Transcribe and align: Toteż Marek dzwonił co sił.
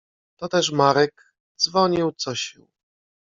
Toteż 0.37 0.71
Marek 0.71 1.33
dzwonił 1.57 2.11
co 2.17 2.35
sił. 2.35 2.67